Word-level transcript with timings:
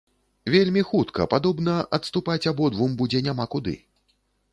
Вельмі 0.53 0.81
хутка, 0.91 1.27
падобна, 1.33 1.75
адступаць 1.97 2.39
абодвум 2.53 2.97
будзе 3.03 3.21
няма 3.29 3.45
куды. 3.57 3.75